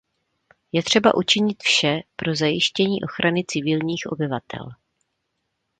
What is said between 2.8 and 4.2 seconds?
ochrany civilních